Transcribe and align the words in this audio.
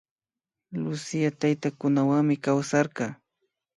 Lucía 0.81 1.29
taytakunawanmi 1.39 2.35
kawsarka 2.45 3.05